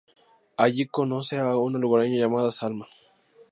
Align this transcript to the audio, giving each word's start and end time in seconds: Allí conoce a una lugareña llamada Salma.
Allí 0.57 0.87
conoce 0.87 1.37
a 1.37 1.55
una 1.57 1.77
lugareña 1.77 2.17
llamada 2.17 2.51
Salma. 2.51 2.87